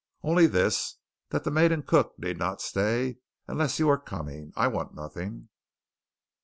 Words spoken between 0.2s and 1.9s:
"Only this: that the maid and